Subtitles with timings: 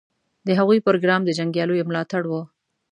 [0.47, 2.33] د هغوی پروګرام د جنګیالیو ملاتړ و.